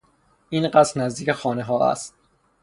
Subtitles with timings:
[0.49, 2.15] این قصر نزدیک خانه ها است.